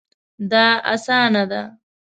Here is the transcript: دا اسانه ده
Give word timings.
دا 0.51 0.65
اسانه 0.93 1.43
ده 1.51 1.61